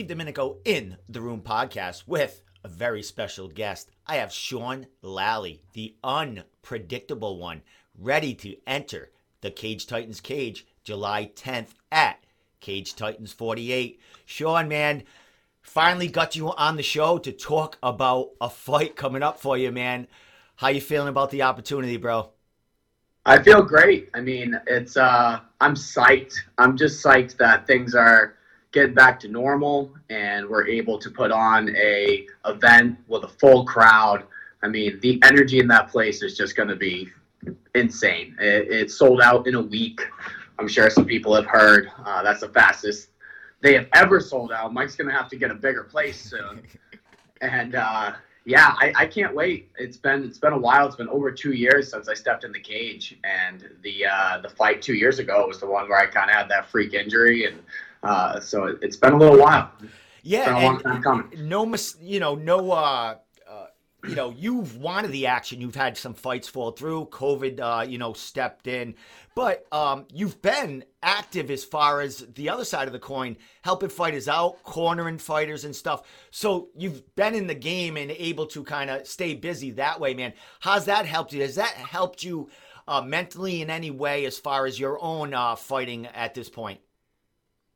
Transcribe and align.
Steve 0.00 0.08
Domenico 0.08 0.56
in 0.64 0.96
the 1.10 1.20
Room 1.20 1.42
podcast 1.42 2.04
with 2.06 2.42
a 2.64 2.68
very 2.68 3.02
special 3.02 3.48
guest. 3.48 3.90
I 4.06 4.16
have 4.16 4.32
Sean 4.32 4.86
Lally, 5.02 5.60
the 5.74 5.94
unpredictable 6.02 7.36
one, 7.36 7.60
ready 7.98 8.32
to 8.36 8.56
enter 8.66 9.10
the 9.42 9.50
Cage 9.50 9.86
Titans 9.86 10.22
cage 10.22 10.66
July 10.84 11.30
10th 11.36 11.74
at 11.92 12.24
Cage 12.60 12.96
Titans 12.96 13.34
48. 13.34 14.00
Sean, 14.24 14.68
man, 14.68 15.02
finally 15.60 16.08
got 16.08 16.34
you 16.34 16.50
on 16.50 16.76
the 16.76 16.82
show 16.82 17.18
to 17.18 17.30
talk 17.30 17.76
about 17.82 18.30
a 18.40 18.48
fight 18.48 18.96
coming 18.96 19.22
up 19.22 19.38
for 19.38 19.58
you, 19.58 19.70
man. 19.70 20.06
How 20.56 20.68
you 20.68 20.80
feeling 20.80 21.08
about 21.08 21.28
the 21.28 21.42
opportunity, 21.42 21.98
bro? 21.98 22.30
I 23.26 23.42
feel 23.42 23.60
great. 23.60 24.08
I 24.14 24.22
mean, 24.22 24.58
it's 24.66 24.96
uh 24.96 25.40
I'm 25.60 25.74
psyched. 25.74 26.36
I'm 26.56 26.78
just 26.78 27.04
psyched 27.04 27.36
that 27.36 27.66
things 27.66 27.94
are 27.94 28.36
getting 28.72 28.94
back 28.94 29.18
to 29.20 29.28
normal 29.28 29.92
and 30.10 30.48
we're 30.48 30.66
able 30.66 30.98
to 30.98 31.10
put 31.10 31.32
on 31.32 31.74
a 31.76 32.26
event 32.46 32.98
with 33.08 33.24
a 33.24 33.28
full 33.28 33.64
crowd. 33.64 34.24
I 34.62 34.68
mean, 34.68 35.00
the 35.00 35.20
energy 35.24 35.58
in 35.58 35.66
that 35.68 35.88
place 35.88 36.22
is 36.22 36.36
just 36.36 36.56
going 36.56 36.68
to 36.68 36.76
be 36.76 37.08
insane. 37.74 38.36
It, 38.38 38.68
it, 38.70 38.90
sold 38.90 39.20
out 39.20 39.46
in 39.46 39.54
a 39.54 39.60
week. 39.60 40.00
I'm 40.58 40.68
sure 40.68 40.90
some 40.90 41.06
people 41.06 41.34
have 41.34 41.46
heard. 41.46 41.90
Uh, 42.04 42.22
that's 42.22 42.40
the 42.40 42.48
fastest 42.48 43.08
they 43.62 43.74
have 43.74 43.88
ever 43.94 44.20
sold 44.20 44.52
out. 44.52 44.72
Mike's 44.72 44.96
going 44.96 45.08
to 45.08 45.14
have 45.14 45.28
to 45.28 45.36
get 45.36 45.50
a 45.50 45.54
bigger 45.54 45.84
place 45.84 46.20
soon. 46.20 46.62
and 47.40 47.74
uh, 47.74 48.12
yeah, 48.44 48.74
I, 48.78 48.92
I, 48.96 49.06
can't 49.06 49.34
wait. 49.34 49.70
It's 49.78 49.96
been 49.96 50.24
it's 50.24 50.38
been 50.38 50.52
a 50.52 50.58
while. 50.58 50.86
It's 50.86 50.96
been 50.96 51.08
over 51.08 51.30
two 51.30 51.52
years 51.52 51.90
since 51.90 52.08
I 52.08 52.14
stepped 52.14 52.44
in 52.44 52.52
the 52.52 52.60
cage, 52.60 53.18
and 53.22 53.68
the 53.82 54.06
uh, 54.06 54.40
the 54.40 54.48
fight 54.48 54.80
two 54.80 54.94
years 54.94 55.18
ago 55.18 55.46
was 55.46 55.60
the 55.60 55.66
one 55.66 55.88
where 55.88 55.98
I 55.98 56.06
kind 56.06 56.30
of 56.30 56.36
had 56.36 56.48
that 56.48 56.68
freak 56.70 56.94
injury, 56.94 57.44
and 57.44 57.60
uh, 58.02 58.40
so 58.40 58.64
it, 58.64 58.82
has 58.82 58.96
been 58.96 59.12
a 59.12 59.18
little 59.18 59.38
while. 59.38 59.70
Yeah, 60.22 60.56
and 60.82 61.48
no, 61.48 61.64
mis- 61.64 61.96
you 62.00 62.20
know, 62.20 62.34
no, 62.34 62.72
uh, 62.72 63.16
uh, 63.48 63.66
you 64.04 64.14
know, 64.14 64.30
you've 64.36 64.76
wanted 64.76 65.12
the 65.12 65.26
action. 65.26 65.60
You've 65.60 65.74
had 65.74 65.96
some 65.96 66.14
fights 66.14 66.48
fall 66.48 66.72
through. 66.72 67.06
COVID, 67.06 67.60
uh, 67.60 67.82
you 67.82 67.98
know, 67.98 68.12
stepped 68.12 68.66
in, 68.66 68.94
but 69.34 69.66
um, 69.72 70.06
you've 70.12 70.40
been 70.42 70.84
active 71.02 71.50
as 71.50 71.64
far 71.64 72.00
as 72.00 72.26
the 72.34 72.50
other 72.50 72.64
side 72.64 72.86
of 72.86 72.92
the 72.92 72.98
coin, 72.98 73.36
helping 73.62 73.88
fighters 73.88 74.28
out, 74.28 74.62
cornering 74.62 75.18
fighters 75.18 75.64
and 75.64 75.74
stuff. 75.74 76.02
So 76.30 76.68
you've 76.76 77.14
been 77.16 77.34
in 77.34 77.46
the 77.46 77.54
game 77.54 77.96
and 77.96 78.10
able 78.10 78.46
to 78.48 78.62
kind 78.62 78.90
of 78.90 79.06
stay 79.06 79.34
busy 79.34 79.70
that 79.72 80.00
way, 80.00 80.14
man. 80.14 80.34
How's 80.60 80.84
that 80.86 81.06
helped 81.06 81.32
you? 81.32 81.40
Has 81.42 81.54
that 81.54 81.72
helped 81.72 82.22
you 82.22 82.50
uh, 82.86 83.00
mentally 83.00 83.62
in 83.62 83.70
any 83.70 83.90
way 83.90 84.26
as 84.26 84.38
far 84.38 84.66
as 84.66 84.78
your 84.78 85.02
own 85.02 85.32
uh, 85.32 85.56
fighting 85.56 86.06
at 86.06 86.34
this 86.34 86.50
point? 86.50 86.80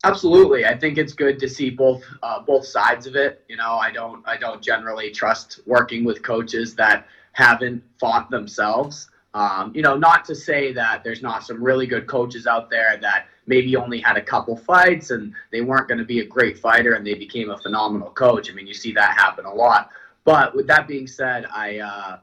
Absolutely, 0.05 0.67
I 0.67 0.77
think 0.77 0.99
it's 0.99 1.15
good 1.15 1.39
to 1.39 1.49
see 1.49 1.71
both 1.71 2.03
uh, 2.23 2.41
both 2.41 2.67
sides 2.67 3.07
of 3.07 3.17
it. 3.17 3.43
You 3.49 3.57
know, 3.57 3.75
I 3.77 3.91
don't 3.91 4.27
I 4.27 4.37
don't 4.37 4.61
generally 4.61 5.11
trust 5.11 5.61
working 5.67 6.05
with 6.05 6.23
coaches 6.23 6.75
that 6.77 7.07
haven't 7.33 7.83
fought 7.99 8.31
themselves. 8.31 9.11
Um, 9.33 9.73
you 9.75 9.83
know, 9.83 9.97
not 9.97 10.25
to 10.27 10.35
say 10.35 10.73
that 10.75 11.03
there's 11.03 11.23
not 11.23 11.43
some 11.45 11.63
really 11.63 11.87
good 11.87 12.07
coaches 12.07 12.47
out 12.47 12.71
there 12.71 12.97
that 13.01 13.27
maybe 13.47 13.75
only 13.77 13.99
had 13.99 14.17
a 14.17 14.23
couple 14.23 14.57
fights 14.57 15.11
and 15.11 15.33
they 15.51 15.61
weren't 15.61 15.89
going 15.89 15.99
to 15.99 16.05
be 16.05 16.21
a 16.21 16.27
great 16.27 16.59
fighter 16.59 16.95
and 16.95 17.05
they 17.05 17.15
became 17.15 17.51
a 17.51 17.59
phenomenal 17.59 18.11
coach. 18.11 18.51
I 18.51 18.55
mean, 18.55 18.67
you 18.67 18.75
see 18.75 18.93
that 18.93 19.19
happen 19.19 19.45
a 19.45 19.53
lot. 19.53 19.91
But 20.25 20.55
with 20.55 20.67
that 20.69 20.87
being 20.87 21.07
said, 21.07 21.47
I 21.53 21.79
uh, 21.79 22.19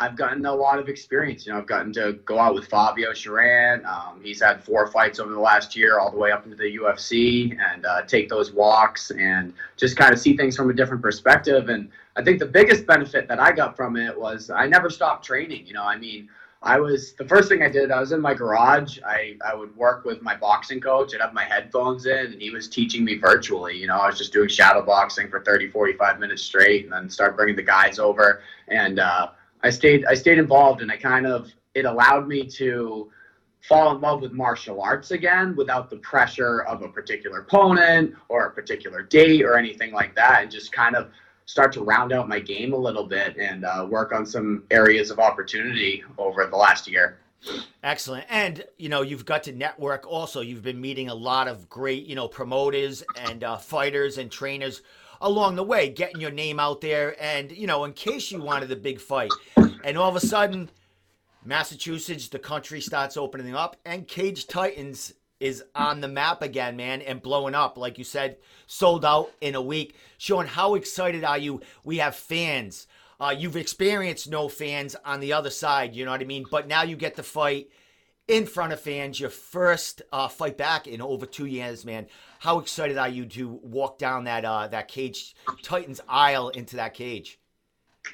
I've 0.00 0.16
gotten 0.16 0.46
a 0.46 0.54
lot 0.54 0.78
of 0.78 0.88
experience. 0.88 1.46
You 1.46 1.52
know, 1.52 1.58
I've 1.58 1.66
gotten 1.66 1.92
to 1.92 2.14
go 2.24 2.38
out 2.38 2.54
with 2.54 2.66
Fabio 2.68 3.10
Cherant. 3.10 3.84
Um, 3.84 4.18
he's 4.22 4.40
had 4.40 4.64
four 4.64 4.86
fights 4.86 5.20
over 5.20 5.30
the 5.30 5.38
last 5.38 5.76
year, 5.76 5.98
all 5.98 6.10
the 6.10 6.16
way 6.16 6.32
up 6.32 6.46
into 6.46 6.56
the 6.56 6.78
UFC, 6.78 7.54
and 7.60 7.84
uh, 7.84 8.02
take 8.02 8.30
those 8.30 8.50
walks 8.50 9.10
and 9.10 9.52
just 9.76 9.98
kind 9.98 10.14
of 10.14 10.18
see 10.18 10.38
things 10.38 10.56
from 10.56 10.70
a 10.70 10.72
different 10.72 11.02
perspective. 11.02 11.68
And 11.68 11.90
I 12.16 12.22
think 12.22 12.38
the 12.38 12.46
biggest 12.46 12.86
benefit 12.86 13.28
that 13.28 13.38
I 13.38 13.52
got 13.52 13.76
from 13.76 13.96
it 13.96 14.18
was 14.18 14.48
I 14.48 14.66
never 14.66 14.88
stopped 14.88 15.26
training. 15.26 15.66
You 15.66 15.74
know, 15.74 15.84
I 15.84 15.98
mean, 15.98 16.30
I 16.62 16.80
was 16.80 17.12
the 17.12 17.26
first 17.26 17.50
thing 17.50 17.62
I 17.62 17.68
did. 17.68 17.90
I 17.90 18.00
was 18.00 18.12
in 18.12 18.22
my 18.22 18.32
garage. 18.32 18.98
I 19.06 19.36
I 19.46 19.54
would 19.54 19.76
work 19.76 20.06
with 20.06 20.22
my 20.22 20.34
boxing 20.34 20.80
coach. 20.80 21.14
I'd 21.14 21.20
have 21.20 21.34
my 21.34 21.44
headphones 21.44 22.06
in, 22.06 22.32
and 22.32 22.40
he 22.40 22.48
was 22.48 22.68
teaching 22.68 23.04
me 23.04 23.18
virtually. 23.18 23.76
You 23.76 23.86
know, 23.86 23.98
I 23.98 24.06
was 24.06 24.16
just 24.16 24.32
doing 24.32 24.48
shadow 24.48 24.80
boxing 24.80 25.28
for 25.28 25.40
30, 25.40 25.68
45 25.68 26.18
minutes 26.18 26.40
straight, 26.40 26.84
and 26.84 26.92
then 26.92 27.10
start 27.10 27.36
bringing 27.36 27.56
the 27.56 27.62
guys 27.62 27.98
over 27.98 28.40
and. 28.68 28.98
Uh, 28.98 29.28
I 29.62 29.70
stayed 29.70 30.04
I 30.06 30.14
stayed 30.14 30.38
involved 30.38 30.82
and 30.82 30.90
I 30.90 30.96
kind 30.96 31.26
of 31.26 31.50
it 31.74 31.84
allowed 31.84 32.26
me 32.26 32.46
to 32.46 33.10
fall 33.68 33.94
in 33.94 34.00
love 34.00 34.22
with 34.22 34.32
martial 34.32 34.80
arts 34.80 35.10
again 35.10 35.54
without 35.54 35.90
the 35.90 35.96
pressure 35.96 36.62
of 36.62 36.82
a 36.82 36.88
particular 36.88 37.40
opponent 37.40 38.14
or 38.28 38.46
a 38.46 38.50
particular 38.50 39.02
date 39.02 39.42
or 39.42 39.56
anything 39.56 39.92
like 39.92 40.14
that 40.14 40.42
and 40.42 40.50
just 40.50 40.72
kind 40.72 40.96
of 40.96 41.10
start 41.44 41.72
to 41.72 41.82
round 41.82 42.12
out 42.12 42.28
my 42.28 42.38
game 42.38 42.72
a 42.72 42.76
little 42.76 43.04
bit 43.04 43.36
and 43.36 43.64
uh, 43.64 43.86
work 43.88 44.12
on 44.12 44.24
some 44.24 44.62
areas 44.70 45.10
of 45.10 45.18
opportunity 45.18 46.02
over 46.16 46.46
the 46.46 46.56
last 46.56 46.88
year. 46.88 47.18
Excellent. 47.82 48.24
And, 48.28 48.64
you 48.76 48.88
know, 48.88 49.02
you've 49.02 49.24
got 49.24 49.42
to 49.44 49.52
network 49.52 50.06
also. 50.06 50.42
You've 50.42 50.62
been 50.62 50.80
meeting 50.80 51.08
a 51.08 51.14
lot 51.14 51.48
of 51.48 51.68
great, 51.68 52.06
you 52.06 52.14
know, 52.14 52.28
promoters 52.28 53.02
and 53.16 53.42
uh, 53.42 53.56
fighters 53.56 54.18
and 54.18 54.30
trainers 54.30 54.82
along 55.20 55.56
the 55.56 55.62
way, 55.62 55.88
getting 55.88 56.20
your 56.20 56.30
name 56.30 56.58
out 56.58 56.80
there, 56.80 57.16
and 57.20 57.52
you 57.52 57.66
know, 57.66 57.84
in 57.84 57.92
case 57.92 58.30
you 58.30 58.40
wanted 58.40 58.70
a 58.70 58.76
big 58.76 59.00
fight, 59.00 59.30
and 59.84 59.96
all 59.96 60.08
of 60.08 60.16
a 60.16 60.20
sudden, 60.20 60.70
Massachusetts, 61.44 62.28
the 62.28 62.38
country 62.38 62.80
starts 62.80 63.16
opening 63.16 63.54
up, 63.54 63.76
and 63.84 64.06
Cage 64.06 64.46
Titans 64.46 65.14
is 65.40 65.64
on 65.74 66.00
the 66.00 66.08
map 66.08 66.42
again, 66.42 66.76
man, 66.76 67.00
and 67.00 67.22
blowing 67.22 67.54
up. 67.54 67.78
Like 67.78 67.96
you 67.96 68.04
said, 68.04 68.36
sold 68.66 69.04
out 69.04 69.32
in 69.40 69.54
a 69.54 69.62
week. 69.62 69.96
Sean, 70.18 70.46
how 70.46 70.74
excited 70.74 71.24
are 71.24 71.38
you? 71.38 71.62
We 71.82 71.96
have 71.98 72.14
fans. 72.14 72.86
Uh, 73.18 73.34
you've 73.36 73.56
experienced 73.56 74.30
no 74.30 74.48
fans 74.48 74.96
on 75.04 75.20
the 75.20 75.32
other 75.32 75.50
side, 75.50 75.94
you 75.94 76.04
know 76.04 76.10
what 76.10 76.20
I 76.20 76.24
mean? 76.24 76.44
But 76.50 76.68
now 76.68 76.82
you 76.82 76.96
get 76.96 77.16
to 77.16 77.22
fight 77.22 77.70
in 78.30 78.46
front 78.46 78.72
of 78.72 78.80
fans, 78.80 79.18
your 79.18 79.28
first 79.28 80.02
uh, 80.12 80.28
fight 80.28 80.56
back 80.56 80.86
in 80.86 81.02
over 81.02 81.26
two 81.26 81.46
years, 81.46 81.84
man. 81.84 82.06
How 82.38 82.60
excited 82.60 82.96
are 82.96 83.08
you 83.08 83.26
to 83.26 83.48
walk 83.48 83.98
down 83.98 84.24
that 84.24 84.44
uh, 84.44 84.68
that 84.68 84.86
cage, 84.88 85.34
Titans 85.62 86.00
aisle 86.08 86.50
into 86.50 86.76
that 86.76 86.94
cage? 86.94 87.40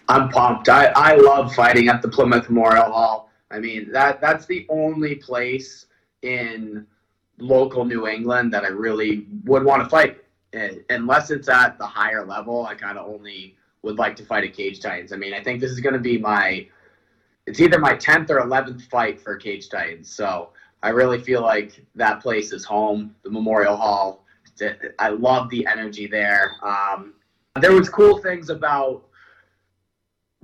I'm 0.09 0.31
pumped. 0.31 0.69
I, 0.69 0.87
I 0.97 1.17
love 1.17 1.55
fighting 1.55 1.89
at 1.89 2.01
the 2.03 2.09
Plymouth 2.09 2.49
Memorial 2.49 2.91
Hall. 2.91 3.31
I 3.51 3.61
mean 3.61 3.93
that 3.93 4.21
that's 4.21 4.47
the 4.47 4.67
only 4.71 5.17
place 5.17 5.87
in 6.23 6.87
local 7.39 7.85
New 7.85 8.09
England 8.09 8.53
that 8.55 8.65
I 8.65 8.69
really 8.69 9.27
would 9.45 9.65
want 9.65 9.85
to 9.85 9.89
fight. 9.89 10.19
And, 10.55 10.83
unless 10.89 11.31
it's 11.31 11.49
at 11.49 11.77
the 11.79 11.87
higher 11.87 12.25
level, 12.25 12.65
I 12.65 12.75
kind 12.75 12.97
of 12.97 13.07
only 13.07 13.57
would 13.83 13.99
like 13.99 14.17
to 14.17 14.25
fight 14.25 14.45
at 14.45 14.55
Cage 14.55 14.81
Titans. 14.81 15.13
I 15.13 15.17
mean, 15.17 15.35
I 15.35 15.43
think 15.43 15.61
this 15.61 15.71
is 15.71 15.81
going 15.81 15.93
to 15.93 16.01
be 16.01 16.17
my 16.17 16.67
it's 17.47 17.61
either 17.61 17.79
my 17.79 17.95
10th 17.95 18.31
or 18.31 18.41
11th 18.41 18.83
fight 18.83 19.21
for 19.21 19.37
Cage 19.37 19.69
Titans. 19.69 20.11
So 20.11 20.51
I 20.83 20.91
really 20.91 21.21
feel 21.21 21.43
like 21.43 21.83
that 21.95 22.21
place 22.21 22.53
is 22.53 22.65
home, 22.65 23.15
the 23.23 23.31
Memorial 23.31 23.77
Hall. 23.77 24.25
I 24.99 25.11
love 25.11 25.51
the 25.51 25.67
energy 25.67 26.07
there. 26.07 26.53
Um, 26.63 27.15
there 27.61 27.73
was 27.73 27.89
cool 27.89 28.19
things 28.19 28.51
about 28.51 29.06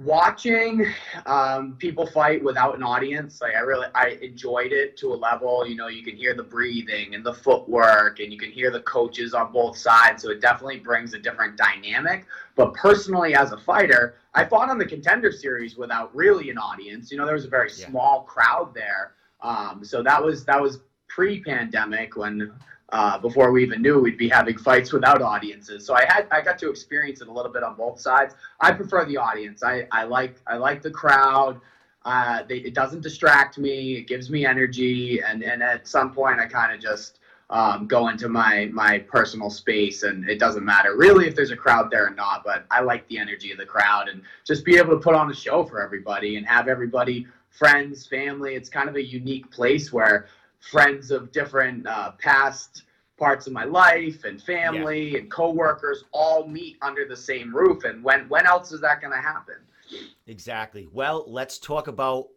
watching 0.04 0.86
um, 1.26 1.76
people 1.78 2.06
fight 2.06 2.42
without 2.42 2.74
an 2.76 2.82
audience 2.82 3.40
like 3.40 3.54
i 3.54 3.60
really 3.60 3.86
i 3.94 4.18
enjoyed 4.22 4.72
it 4.72 4.96
to 4.96 5.12
a 5.12 5.16
level 5.16 5.66
you 5.66 5.76
know 5.76 5.88
you 5.88 6.02
can 6.02 6.16
hear 6.16 6.34
the 6.34 6.42
breathing 6.42 7.14
and 7.14 7.24
the 7.24 7.32
footwork 7.32 8.20
and 8.20 8.32
you 8.32 8.38
can 8.38 8.50
hear 8.50 8.70
the 8.70 8.80
coaches 8.80 9.34
on 9.34 9.52
both 9.52 9.76
sides 9.76 10.22
so 10.22 10.30
it 10.30 10.40
definitely 10.40 10.78
brings 10.78 11.14
a 11.14 11.18
different 11.18 11.56
dynamic 11.56 12.26
but 12.56 12.72
personally 12.74 13.34
as 13.34 13.52
a 13.52 13.58
fighter 13.58 14.16
i 14.34 14.44
fought 14.44 14.70
on 14.70 14.78
the 14.78 14.86
contender 14.86 15.30
series 15.30 15.76
without 15.76 16.14
really 16.14 16.50
an 16.50 16.58
audience 16.58 17.10
you 17.10 17.18
know 17.18 17.24
there 17.24 17.34
was 17.34 17.44
a 17.44 17.50
very 17.50 17.70
yeah. 17.76 17.88
small 17.88 18.22
crowd 18.22 18.72
there 18.74 19.14
um, 19.40 19.84
so 19.84 20.02
that 20.02 20.22
was 20.22 20.44
that 20.44 20.60
was 20.60 20.80
pre-pandemic 21.08 22.16
when 22.16 22.52
uh, 22.92 23.18
before 23.18 23.50
we 23.50 23.62
even 23.62 23.80
knew 23.80 23.98
we'd 23.98 24.18
be 24.18 24.28
having 24.28 24.56
fights 24.56 24.92
without 24.92 25.22
audiences. 25.22 25.84
So 25.84 25.94
I 25.94 26.04
had 26.06 26.26
I 26.30 26.42
got 26.42 26.58
to 26.58 26.70
experience 26.70 27.22
it 27.22 27.28
a 27.28 27.32
little 27.32 27.50
bit 27.50 27.62
on 27.62 27.74
both 27.74 27.98
sides. 27.98 28.34
I 28.60 28.72
prefer 28.72 29.06
the 29.06 29.16
audience. 29.16 29.62
I, 29.62 29.86
I 29.90 30.04
like 30.04 30.36
I 30.46 30.56
like 30.56 30.82
the 30.82 30.90
crowd. 30.90 31.60
Uh, 32.04 32.42
they, 32.48 32.56
it 32.56 32.74
doesn't 32.74 33.00
distract 33.00 33.58
me. 33.58 33.94
It 33.94 34.08
gives 34.08 34.28
me 34.28 34.44
energy, 34.44 35.20
and 35.20 35.42
and 35.42 35.62
at 35.62 35.88
some 35.88 36.12
point 36.12 36.38
I 36.38 36.46
kind 36.46 36.74
of 36.74 36.80
just 36.80 37.20
um, 37.48 37.86
go 37.86 38.08
into 38.08 38.28
my 38.28 38.68
my 38.72 38.98
personal 38.98 39.48
space, 39.48 40.02
and 40.02 40.28
it 40.28 40.38
doesn't 40.38 40.64
matter 40.64 40.94
really 40.94 41.26
if 41.26 41.34
there's 41.34 41.50
a 41.50 41.56
crowd 41.56 41.90
there 41.90 42.06
or 42.06 42.14
not. 42.14 42.44
But 42.44 42.66
I 42.70 42.82
like 42.82 43.08
the 43.08 43.16
energy 43.18 43.52
of 43.52 43.58
the 43.58 43.66
crowd, 43.66 44.08
and 44.08 44.20
just 44.44 44.66
be 44.66 44.76
able 44.76 44.90
to 44.90 44.98
put 44.98 45.14
on 45.14 45.30
a 45.30 45.34
show 45.34 45.64
for 45.64 45.82
everybody 45.82 46.36
and 46.36 46.46
have 46.46 46.68
everybody 46.68 47.26
friends, 47.48 48.06
family. 48.06 48.54
It's 48.54 48.68
kind 48.68 48.88
of 48.90 48.96
a 48.96 49.02
unique 49.02 49.50
place 49.50 49.92
where 49.92 50.26
friends 50.62 51.10
of 51.10 51.32
different 51.32 51.86
uh, 51.86 52.12
past 52.12 52.84
parts 53.18 53.46
of 53.46 53.52
my 53.52 53.64
life 53.64 54.24
and 54.24 54.42
family 54.42 55.10
yeah. 55.10 55.18
and 55.18 55.30
coworkers 55.30 56.04
all 56.12 56.46
meet 56.46 56.76
under 56.82 57.06
the 57.06 57.16
same 57.16 57.54
roof. 57.54 57.84
And 57.84 58.02
when 58.02 58.28
when 58.28 58.46
else 58.46 58.72
is 58.72 58.80
that 58.80 59.00
going 59.00 59.12
to 59.12 59.20
happen? 59.20 59.56
Exactly. 60.26 60.88
Well, 60.90 61.24
let's 61.28 61.58
talk 61.58 61.88
about 61.88 62.28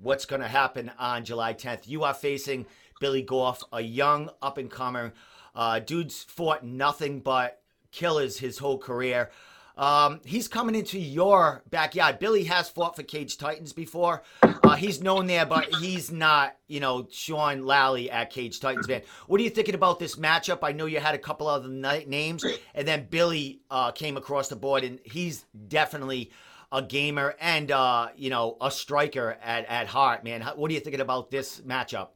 what's 0.00 0.26
going 0.26 0.42
to 0.42 0.48
happen 0.48 0.90
on 0.98 1.24
July 1.24 1.54
10th. 1.54 1.88
You 1.88 2.04
are 2.04 2.12
facing 2.12 2.66
Billy 3.00 3.22
Goff, 3.22 3.62
a 3.72 3.80
young 3.80 4.30
up 4.42 4.58
and 4.58 4.70
comer. 4.70 5.14
Uh, 5.54 5.78
dude's 5.78 6.22
fought 6.22 6.64
nothing 6.64 7.20
but 7.20 7.62
killers 7.92 8.38
his 8.38 8.58
whole 8.58 8.78
career. 8.78 9.30
Um, 9.76 10.20
he's 10.24 10.48
coming 10.48 10.74
into 10.74 10.98
your 10.98 11.62
backyard. 11.68 12.18
Billy 12.18 12.44
has 12.44 12.68
fought 12.70 12.96
for 12.96 13.02
Cage 13.02 13.36
Titans 13.36 13.74
before. 13.74 14.22
Uh, 14.42 14.74
he's 14.74 15.02
known 15.02 15.26
there, 15.26 15.44
but 15.44 15.66
he's 15.76 16.10
not, 16.10 16.56
you 16.66 16.80
know, 16.80 17.06
Sean 17.10 17.66
Lally 17.66 18.10
at 18.10 18.30
Cage 18.30 18.58
Titans, 18.58 18.88
man. 18.88 19.02
What 19.26 19.38
are 19.40 19.44
you 19.44 19.50
thinking 19.50 19.74
about 19.74 19.98
this 19.98 20.16
matchup? 20.16 20.60
I 20.62 20.72
know 20.72 20.86
you 20.86 20.98
had 20.98 21.14
a 21.14 21.18
couple 21.18 21.46
other 21.46 21.68
names, 21.68 22.44
and 22.74 22.88
then 22.88 23.06
Billy 23.10 23.60
uh, 23.70 23.90
came 23.90 24.16
across 24.16 24.48
the 24.48 24.56
board, 24.56 24.82
and 24.82 24.98
he's 25.04 25.44
definitely 25.68 26.30
a 26.72 26.80
gamer 26.82 27.36
and, 27.38 27.70
uh, 27.70 28.08
you 28.16 28.30
know, 28.30 28.56
a 28.60 28.70
striker 28.70 29.36
at, 29.42 29.66
at 29.66 29.86
heart, 29.86 30.24
man. 30.24 30.40
What 30.56 30.70
are 30.70 30.74
you 30.74 30.80
thinking 30.80 31.02
about 31.02 31.30
this 31.30 31.60
matchup? 31.60 32.08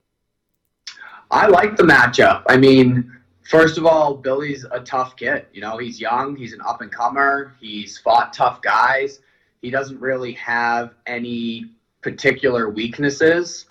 I 1.30 1.46
like 1.46 1.76
the 1.76 1.84
matchup. 1.84 2.42
I 2.48 2.56
mean, 2.56 3.19
First 3.42 3.78
of 3.78 3.86
all, 3.86 4.14
Billy's 4.14 4.64
a 4.70 4.80
tough 4.80 5.16
kid. 5.16 5.46
You 5.52 5.60
know, 5.60 5.78
he's 5.78 6.00
young, 6.00 6.36
he's 6.36 6.52
an 6.52 6.60
up 6.60 6.82
and 6.82 6.92
comer, 6.92 7.54
he's 7.60 7.98
fought 7.98 8.32
tough 8.32 8.62
guys. 8.62 9.20
He 9.62 9.70
doesn't 9.70 10.00
really 10.00 10.32
have 10.32 10.94
any 11.06 11.66
particular 12.02 12.70
weaknesses. 12.70 13.66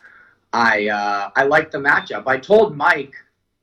I 0.54 0.88
uh, 0.88 1.30
I 1.36 1.44
like 1.44 1.72
the 1.72 1.78
matchup. 1.78 2.24
I 2.28 2.38
told 2.38 2.76
Mike 2.76 3.14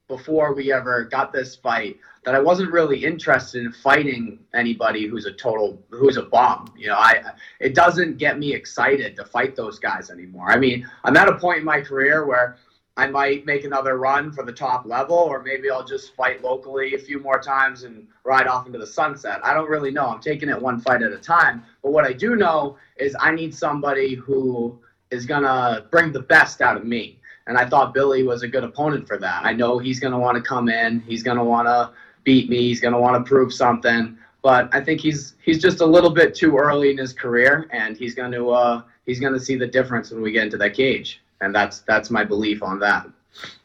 before 0.08 0.54
we 0.54 0.72
ever 0.72 1.04
got 1.04 1.32
this 1.32 1.56
fight 1.56 1.98
that 2.24 2.34
I 2.34 2.40
wasn't 2.40 2.70
really 2.70 3.04
interested 3.04 3.64
in 3.64 3.72
fighting 3.72 4.38
anybody 4.54 5.06
who's 5.06 5.26
a 5.26 5.32
total 5.32 5.82
who's 5.90 6.16
a 6.16 6.22
bum. 6.22 6.72
You 6.76 6.88
know, 6.88 6.96
I 6.96 7.22
it 7.60 7.74
doesn't 7.74 8.18
get 8.18 8.38
me 8.38 8.54
excited 8.54 9.16
to 9.16 9.24
fight 9.24 9.56
those 9.56 9.78
guys 9.78 10.10
anymore. 10.10 10.50
I 10.50 10.58
mean, 10.58 10.88
I'm 11.04 11.16
at 11.16 11.28
a 11.28 11.36
point 11.36 11.58
in 11.58 11.64
my 11.64 11.80
career 11.80 12.24
where 12.26 12.56
I 12.98 13.06
might 13.06 13.44
make 13.44 13.64
another 13.64 13.98
run 13.98 14.32
for 14.32 14.42
the 14.42 14.52
top 14.52 14.86
level, 14.86 15.16
or 15.16 15.42
maybe 15.42 15.70
I'll 15.70 15.84
just 15.84 16.14
fight 16.14 16.42
locally 16.42 16.94
a 16.94 16.98
few 16.98 17.20
more 17.20 17.38
times 17.38 17.82
and 17.82 18.06
ride 18.24 18.46
off 18.46 18.66
into 18.66 18.78
the 18.78 18.86
sunset. 18.86 19.38
I 19.44 19.52
don't 19.52 19.68
really 19.68 19.90
know. 19.90 20.06
I'm 20.06 20.20
taking 20.20 20.48
it 20.48 20.60
one 20.60 20.80
fight 20.80 21.02
at 21.02 21.12
a 21.12 21.18
time. 21.18 21.62
But 21.82 21.92
what 21.92 22.06
I 22.06 22.14
do 22.14 22.36
know 22.36 22.78
is 22.96 23.14
I 23.20 23.32
need 23.32 23.54
somebody 23.54 24.14
who 24.14 24.78
is 25.10 25.26
going 25.26 25.42
to 25.42 25.84
bring 25.90 26.10
the 26.10 26.20
best 26.20 26.62
out 26.62 26.78
of 26.78 26.84
me. 26.84 27.20
And 27.46 27.58
I 27.58 27.68
thought 27.68 27.92
Billy 27.92 28.22
was 28.22 28.42
a 28.42 28.48
good 28.48 28.64
opponent 28.64 29.06
for 29.06 29.18
that. 29.18 29.44
I 29.44 29.52
know 29.52 29.78
he's 29.78 30.00
going 30.00 30.12
to 30.12 30.18
want 30.18 30.36
to 30.36 30.42
come 30.42 30.70
in, 30.70 31.00
he's 31.00 31.22
going 31.22 31.36
to 31.36 31.44
want 31.44 31.68
to 31.68 31.90
beat 32.24 32.48
me, 32.48 32.60
he's 32.60 32.80
going 32.80 32.94
to 32.94 32.98
want 32.98 33.22
to 33.22 33.28
prove 33.28 33.52
something. 33.52 34.16
But 34.42 34.74
I 34.74 34.80
think 34.80 35.00
he's 35.00 35.34
he's 35.42 35.60
just 35.60 35.80
a 35.80 35.86
little 35.86 36.10
bit 36.10 36.34
too 36.34 36.56
early 36.56 36.90
in 36.90 36.98
his 36.98 37.12
career, 37.12 37.68
and 37.72 37.96
he's 37.96 38.14
going 38.14 38.32
to 38.32 38.50
uh, 38.50 38.82
he's 39.04 39.20
going 39.20 39.32
to 39.32 39.40
see 39.40 39.56
the 39.56 39.66
difference 39.66 40.10
when 40.10 40.22
we 40.22 40.32
get 40.32 40.44
into 40.44 40.56
that 40.56 40.74
cage 40.74 41.20
and 41.40 41.54
that's 41.54 41.80
that's 41.80 42.10
my 42.10 42.24
belief 42.24 42.62
on 42.62 42.78
that. 42.80 43.06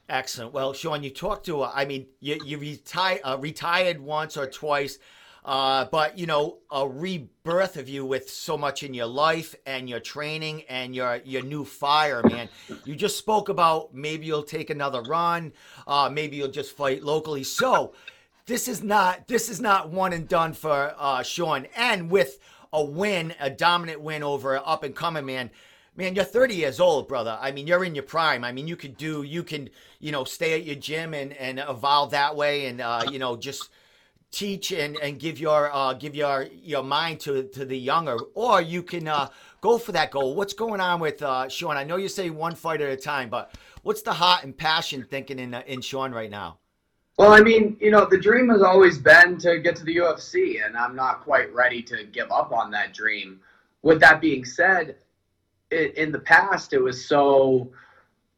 Excellent. 0.10 0.52
Well, 0.52 0.74
Sean, 0.74 1.04
you 1.04 1.10
talked 1.10 1.46
to, 1.46 1.62
uh, 1.62 1.72
I 1.74 1.86
mean, 1.86 2.06
you, 2.20 2.38
you 2.46 2.58
retired, 2.58 3.22
uh, 3.24 3.38
retired 3.40 3.98
once 4.02 4.36
or 4.36 4.46
twice, 4.46 5.00
uh, 5.46 5.86
but, 5.86 6.20
you 6.20 6.26
know, 6.26 6.58
a 6.70 6.86
rebirth 6.86 7.78
of 7.78 7.88
you 7.88 8.06
with 8.06 8.30
so 8.30 8.58
much 8.58 8.84
in 8.84 8.94
your 8.94 9.06
life 9.06 9.56
and 9.66 9.90
your 9.90 10.02
training 10.02 10.64
and 10.68 10.94
your, 10.94 11.22
your 11.24 11.44
new 11.44 11.64
fire, 11.64 12.22
man. 12.24 12.50
You 12.84 12.94
just 12.94 13.18
spoke 13.18 13.48
about 13.48 13.96
maybe 13.96 14.26
you'll 14.26 14.44
take 14.44 14.70
another 14.70 15.02
run, 15.02 15.54
uh, 15.88 16.10
maybe 16.12 16.36
you'll 16.36 16.50
just 16.50 16.76
fight 16.76 17.04
locally. 17.04 17.46
So 17.46 17.94
this 18.48 18.68
is 18.68 18.84
not, 18.84 19.30
this 19.30 19.48
is 19.48 19.62
not 19.62 19.92
one 19.92 20.12
and 20.12 20.28
done 20.28 20.52
for 20.52 20.94
uh, 20.98 21.24
Sean. 21.24 21.68
And 21.78 22.12
with 22.12 22.38
a 22.74 22.84
win, 22.84 23.34
a 23.40 23.50
dominant 23.50 24.02
win 24.02 24.24
over 24.24 24.56
an 24.56 24.64
up 24.66 24.84
and 24.84 24.94
coming 24.94 25.26
man, 25.26 25.52
man, 25.96 26.16
you're 26.16 26.24
30 26.24 26.56
years 26.56 26.80
old, 26.80 27.08
brother. 27.08 27.38
I 27.42 27.52
mean, 27.52 27.68
you're 27.68 27.84
in 27.84 27.96
your 27.96 28.04
prime. 28.04 28.44
I 28.44 28.52
mean, 28.52 28.68
you 28.68 28.76
could 28.76 28.98
do, 28.98 29.24
you 29.24 29.44
can, 29.44 29.70
you 30.00 30.12
know, 30.12 30.24
stay 30.24 30.54
at 30.54 30.66
your 30.66 30.76
gym 30.76 31.14
and 31.14 31.34
and 31.34 31.60
evolve 31.60 32.12
that 32.12 32.36
way, 32.36 32.68
and 32.68 32.82
uh, 32.82 33.04
you 33.12 33.20
know, 33.20 33.36
just 33.36 33.70
teach 34.32 34.72
and 34.72 34.98
and 34.98 35.20
give 35.20 35.40
your 35.40 35.74
uh, 35.74 35.94
give 35.94 36.16
your 36.16 36.48
your 36.64 36.84
mind 36.84 37.20
to 37.22 37.44
to 37.44 37.66
the 37.66 37.78
younger, 37.78 38.18
or 38.34 38.62
you 38.62 38.82
can 38.82 39.08
uh, 39.08 39.28
go 39.62 39.78
for 39.78 39.92
that 39.92 40.12
goal. 40.12 40.36
What's 40.36 40.54
going 40.54 40.82
on 40.82 41.00
with 41.00 41.22
uh, 41.22 41.50
Sean? 41.50 41.78
I 41.78 41.84
know 41.84 41.98
you 41.98 42.10
say 42.10 42.30
one 42.30 42.56
fight 42.56 42.82
at 42.82 42.90
a 42.90 42.98
time, 42.98 43.30
but 43.30 43.54
what's 43.84 44.02
the 44.02 44.14
heart 44.14 44.44
and 44.44 44.58
passion 44.58 45.06
thinking 45.10 45.40
in 45.40 45.54
uh, 45.54 45.64
in 45.68 45.82
Sean 45.82 46.12
right 46.12 46.32
now? 46.32 46.58
Well, 47.18 47.34
I 47.34 47.42
mean, 47.42 47.78
you 47.80 47.92
know, 47.92 48.08
the 48.10 48.18
dream 48.18 48.50
has 48.50 48.64
always 48.64 48.98
been 48.98 49.38
to 49.40 49.60
get 49.60 49.76
to 49.76 49.84
the 49.84 49.98
UFC, 49.98 50.66
and 50.66 50.76
I'm 50.76 50.96
not 50.96 51.22
quite 51.22 51.54
ready 51.54 51.84
to 51.84 52.06
give 52.06 52.32
up 52.32 52.52
on 52.52 52.72
that 52.72 52.94
dream. 52.94 53.42
With 53.84 54.00
that 54.00 54.22
being 54.22 54.46
said, 54.46 54.96
in 55.72 56.12
the 56.12 56.20
past, 56.20 56.74
it 56.74 56.82
was 56.82 57.06
so. 57.06 57.72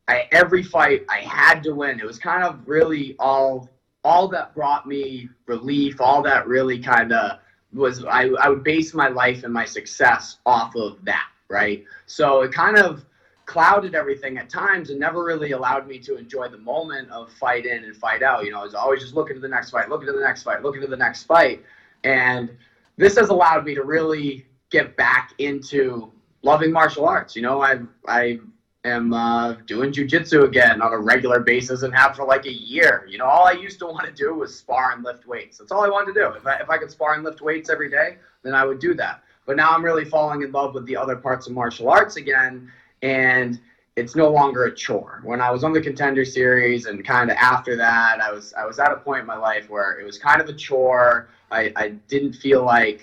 I, 0.07 0.27
every 0.33 0.63
fight 0.63 1.05
I 1.09 1.19
had 1.19 1.63
to 1.63 1.73
win. 1.73 1.99
It 1.99 2.05
was 2.05 2.19
kind 2.19 2.43
of 2.43 2.67
really 2.67 3.15
all 3.19 3.69
all 4.03 4.27
that 4.29 4.53
brought 4.53 4.85
me 4.85 5.29
relief. 5.45 6.01
All 6.01 6.21
that 6.23 6.47
really 6.47 6.79
kind 6.79 7.13
of 7.13 7.39
was. 7.73 8.03
I, 8.05 8.29
I 8.41 8.49
would 8.49 8.63
base 8.63 8.93
my 8.93 9.07
life 9.07 9.43
and 9.43 9.53
my 9.53 9.65
success 9.65 10.37
off 10.45 10.75
of 10.75 11.03
that, 11.05 11.27
right? 11.49 11.83
So 12.05 12.41
it 12.41 12.51
kind 12.51 12.77
of 12.77 13.05
clouded 13.45 13.93
everything 13.93 14.37
at 14.37 14.49
times 14.49 14.89
and 14.89 14.99
never 14.99 15.23
really 15.23 15.51
allowed 15.51 15.87
me 15.87 15.99
to 15.99 16.17
enjoy 16.17 16.47
the 16.47 16.57
moment 16.57 17.09
of 17.09 17.31
fight 17.33 17.65
in 17.65 17.83
and 17.83 17.95
fight 17.95 18.23
out. 18.23 18.45
You 18.45 18.51
know, 18.51 18.61
I 18.61 18.63
was 18.63 18.73
always 18.73 19.01
just 19.01 19.13
looking 19.13 19.35
to 19.35 19.41
the 19.41 19.47
next 19.47 19.71
fight, 19.71 19.89
looking 19.89 20.07
to 20.07 20.13
the 20.13 20.21
next 20.21 20.43
fight, 20.43 20.63
looking 20.63 20.81
to 20.81 20.87
the 20.87 20.97
next 20.97 21.23
fight. 21.23 21.63
And 22.03 22.49
this 22.97 23.17
has 23.17 23.29
allowed 23.29 23.65
me 23.65 23.75
to 23.75 23.83
really 23.83 24.45
get 24.69 24.95
back 24.95 25.33
into 25.37 26.11
loving 26.43 26.71
martial 26.71 27.07
arts. 27.07 27.35
You 27.35 27.41
know, 27.41 27.61
I 27.61 27.79
I 28.07 28.39
am 28.85 29.13
uh, 29.13 29.53
doing 29.65 29.91
jujitsu 29.91 30.43
again 30.43 30.81
on 30.81 30.93
a 30.93 30.97
regular 30.97 31.39
basis 31.39 31.83
and 31.83 31.95
have 31.95 32.15
for 32.15 32.25
like 32.25 32.45
a 32.45 32.53
year. 32.53 33.07
You 33.09 33.17
know, 33.17 33.25
all 33.25 33.47
I 33.47 33.53
used 33.53 33.79
to 33.79 33.85
want 33.87 34.05
to 34.05 34.11
do 34.11 34.35
was 34.35 34.55
spar 34.55 34.91
and 34.91 35.03
lift 35.03 35.25
weights. 35.25 35.57
That's 35.57 35.71
all 35.71 35.83
I 35.83 35.89
wanted 35.89 36.13
to 36.13 36.19
do. 36.19 36.27
If 36.27 36.45
I, 36.45 36.55
if 36.55 36.69
I 36.69 36.77
could 36.77 36.91
spar 36.91 37.15
and 37.15 37.23
lift 37.23 37.41
weights 37.41 37.69
every 37.69 37.89
day, 37.89 38.17
then 38.43 38.53
I 38.53 38.65
would 38.65 38.79
do 38.79 38.93
that. 38.95 39.23
But 39.45 39.57
now 39.57 39.71
I'm 39.71 39.83
really 39.83 40.05
falling 40.05 40.41
in 40.41 40.51
love 40.51 40.73
with 40.73 40.85
the 40.85 40.95
other 40.95 41.15
parts 41.15 41.47
of 41.47 41.53
martial 41.53 41.89
arts 41.89 42.15
again, 42.15 42.71
and 43.01 43.59
it's 43.95 44.15
no 44.15 44.29
longer 44.29 44.65
a 44.65 44.73
chore. 44.73 45.21
When 45.23 45.41
I 45.41 45.51
was 45.51 45.63
on 45.63 45.73
the 45.73 45.81
contender 45.81 46.23
series 46.23 46.85
and 46.85 47.05
kind 47.05 47.29
of 47.29 47.37
after 47.37 47.75
that, 47.75 48.21
I 48.21 48.31
was 48.31 48.53
I 48.53 48.65
was 48.65 48.79
at 48.79 48.91
a 48.91 48.95
point 48.97 49.21
in 49.21 49.27
my 49.27 49.37
life 49.37 49.69
where 49.69 49.99
it 49.99 50.05
was 50.05 50.17
kind 50.17 50.41
of 50.41 50.47
a 50.47 50.53
chore. 50.53 51.29
I, 51.51 51.71
I 51.75 51.89
didn't 52.07 52.33
feel 52.33 52.63
like 52.63 53.01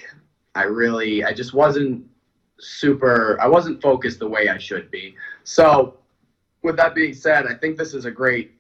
I 0.54 0.64
really 0.64 1.25
I 1.25 1.32
just 1.32 1.54
wasn't 1.54 2.04
super 2.61 3.38
I 3.40 3.47
wasn't 3.47 3.81
focused 3.81 4.19
the 4.19 4.29
way 4.29 4.49
I 4.49 4.59
should 4.59 4.90
be. 4.90 5.14
So 5.45 5.97
with 6.62 6.76
that 6.76 6.95
being 6.95 7.14
said, 7.14 7.47
I 7.47 7.55
think 7.55 7.76
this 7.76 7.95
is 7.95 8.05
a 8.05 8.11
great 8.11 8.52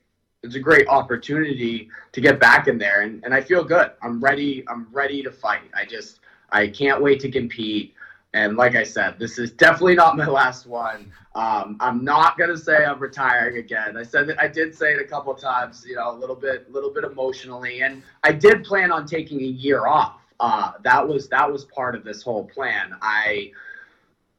it's 0.42 0.54
a 0.54 0.60
great 0.60 0.88
opportunity 0.88 1.88
to 2.12 2.20
get 2.20 2.40
back 2.40 2.66
in 2.66 2.78
there 2.78 3.02
and, 3.02 3.22
and 3.24 3.34
I 3.34 3.42
feel 3.42 3.62
good. 3.62 3.92
I'm 4.02 4.22
ready 4.22 4.64
I'm 4.68 4.86
ready 4.92 5.22
to 5.22 5.30
fight. 5.30 5.70
I 5.74 5.84
just 5.84 6.20
I 6.50 6.66
can't 6.68 7.02
wait 7.02 7.20
to 7.20 7.30
compete. 7.30 7.94
And 8.32 8.56
like 8.56 8.76
I 8.76 8.84
said, 8.84 9.18
this 9.18 9.38
is 9.38 9.50
definitely 9.50 9.96
not 9.96 10.16
my 10.16 10.26
last 10.26 10.66
one. 10.66 11.12
Um, 11.34 11.76
I'm 11.80 12.04
not 12.04 12.38
gonna 12.38 12.56
say 12.56 12.84
I'm 12.84 12.98
retiring 12.98 13.58
again. 13.58 13.96
I 13.96 14.02
said 14.02 14.28
that 14.28 14.40
I 14.40 14.48
did 14.48 14.74
say 14.74 14.92
it 14.92 15.00
a 15.00 15.04
couple 15.04 15.34
times, 15.34 15.84
you 15.86 15.96
know, 15.96 16.10
a 16.10 16.16
little 16.16 16.36
bit, 16.36 16.70
little 16.70 16.90
bit 16.90 17.04
emotionally, 17.04 17.82
and 17.82 18.02
I 18.22 18.32
did 18.32 18.64
plan 18.64 18.92
on 18.92 19.06
taking 19.06 19.40
a 19.40 19.44
year 19.44 19.86
off. 19.86 20.20
Uh, 20.38 20.72
that 20.82 21.06
was 21.06 21.28
that 21.28 21.50
was 21.50 21.66
part 21.66 21.94
of 21.94 22.02
this 22.02 22.22
whole 22.22 22.44
plan. 22.44 22.94
I 23.02 23.52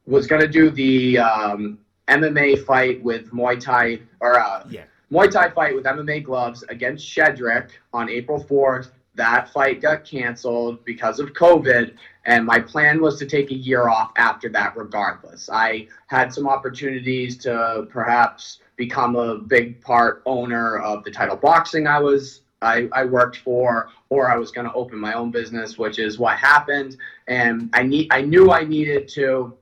was 0.06 0.26
going 0.26 0.40
to 0.40 0.48
do 0.48 0.70
the 0.70 1.18
um, 1.18 1.78
MMA 2.08 2.64
fight 2.64 3.02
with 3.02 3.30
Muay 3.30 3.58
Thai 3.58 4.00
or 4.20 4.38
uh, 4.38 4.64
yeah. 4.68 4.84
Muay 5.10 5.30
Thai 5.30 5.50
fight 5.50 5.74
with 5.74 5.84
MMA 5.84 6.24
gloves 6.24 6.64
against 6.68 7.06
Shedrick 7.06 7.70
on 7.92 8.08
April 8.08 8.42
4th. 8.42 8.90
That 9.14 9.52
fight 9.52 9.82
got 9.82 10.04
canceled 10.04 10.82
because 10.86 11.20
of 11.20 11.34
COVID, 11.34 11.94
and 12.24 12.46
my 12.46 12.58
plan 12.58 13.02
was 13.02 13.18
to 13.18 13.26
take 13.26 13.50
a 13.50 13.54
year 13.54 13.90
off 13.90 14.10
after 14.16 14.48
that, 14.50 14.74
regardless. 14.74 15.50
I 15.52 15.88
had 16.06 16.32
some 16.32 16.48
opportunities 16.48 17.36
to 17.38 17.86
perhaps 17.90 18.60
become 18.76 19.16
a 19.16 19.36
big 19.36 19.82
part 19.82 20.22
owner 20.24 20.78
of 20.78 21.04
the 21.04 21.10
title 21.10 21.36
boxing 21.36 21.86
I 21.86 22.00
was 22.00 22.40
I, 22.62 22.88
I 22.92 23.04
worked 23.04 23.38
for, 23.38 23.88
or 24.08 24.30
I 24.30 24.36
was 24.36 24.50
going 24.50 24.66
to 24.66 24.72
open 24.72 24.98
my 24.98 25.14
own 25.14 25.30
business, 25.30 25.76
which 25.76 25.98
is 25.98 26.18
what 26.18 26.38
happened. 26.38 26.96
And 27.26 27.68
I 27.72 27.82
need 27.82 28.08
I 28.12 28.22
knew 28.22 28.50
I 28.50 28.64
needed 28.64 29.08
to 29.08 29.56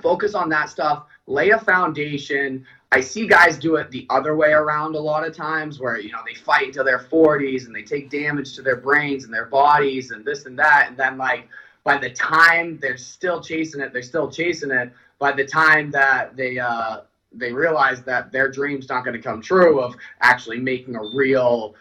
focus 0.00 0.34
on 0.34 0.48
that 0.50 0.68
stuff, 0.68 1.04
lay 1.26 1.50
a 1.50 1.58
foundation. 1.58 2.64
I 2.90 3.00
see 3.00 3.26
guys 3.26 3.58
do 3.58 3.76
it 3.76 3.90
the 3.90 4.06
other 4.10 4.36
way 4.36 4.52
around 4.52 4.94
a 4.94 5.00
lot 5.00 5.26
of 5.26 5.34
times 5.34 5.80
where, 5.80 5.98
you 5.98 6.12
know, 6.12 6.20
they 6.26 6.34
fight 6.34 6.68
until 6.68 6.84
their 6.84 6.98
40s 6.98 7.66
and 7.66 7.74
they 7.74 7.82
take 7.82 8.10
damage 8.10 8.54
to 8.56 8.62
their 8.62 8.76
brains 8.76 9.24
and 9.24 9.32
their 9.32 9.46
bodies 9.46 10.10
and 10.10 10.24
this 10.24 10.46
and 10.46 10.58
that. 10.58 10.86
And 10.88 10.96
then, 10.96 11.16
like, 11.16 11.48
by 11.84 11.98
the 11.98 12.10
time 12.10 12.78
they're 12.80 12.96
still 12.96 13.42
chasing 13.42 13.80
it, 13.80 13.92
they're 13.92 14.02
still 14.02 14.30
chasing 14.30 14.70
it. 14.70 14.92
By 15.18 15.32
the 15.32 15.44
time 15.44 15.90
that 15.92 16.36
they, 16.36 16.58
uh, 16.58 17.00
they 17.32 17.52
realize 17.52 18.02
that 18.02 18.30
their 18.32 18.50
dream's 18.50 18.88
not 18.88 19.04
going 19.04 19.16
to 19.16 19.22
come 19.22 19.40
true 19.40 19.80
of 19.80 19.96
actually 20.20 20.58
making 20.58 20.96
a 20.96 21.04
real 21.14 21.74